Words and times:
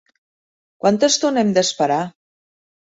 Quanta 0.85 1.11
estona 1.13 1.45
hem 1.45 1.53
d'esperar? 1.59 2.03